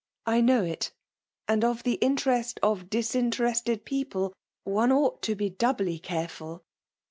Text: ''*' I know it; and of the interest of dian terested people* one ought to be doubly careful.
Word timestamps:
''*' 0.17 0.25
I 0.35 0.41
know 0.41 0.63
it; 0.63 0.89
and 1.47 1.63
of 1.63 1.83
the 1.83 1.93
interest 2.01 2.59
of 2.63 2.89
dian 2.89 3.29
terested 3.29 3.83
people* 3.85 4.33
one 4.63 4.91
ought 4.91 5.21
to 5.21 5.35
be 5.35 5.51
doubly 5.51 5.99
careful. 5.99 6.63